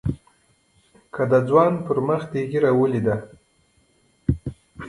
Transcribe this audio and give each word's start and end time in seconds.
که 1.13 1.23
د 1.31 1.33
ځوان 1.47 1.73
پر 1.85 1.97
مخ 2.07 2.21
دې 2.33 2.41
ږيره 2.51 2.71
وليده. 2.79 3.15